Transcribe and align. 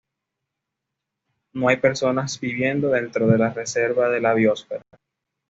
No 1.53 1.67
hay 1.69 1.77
personas 1.77 2.39
viviendo 2.39 2.89
dentro 2.89 3.27
de 3.27 3.37
la 3.37 3.51
reserva 3.53 4.09
de 4.09 4.19
la 4.19 4.33
biosfera. 4.33 4.81